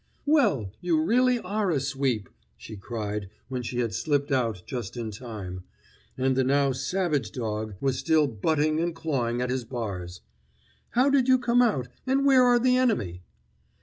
[0.25, 5.11] "Well, you really are a Sweep!" she cried when she had slipped out just in
[5.11, 5.63] time,
[6.17, 10.21] and the now savage dog was still butting and clawing at his bars.
[10.93, 13.21] "How did you come out, and where are the enemy?"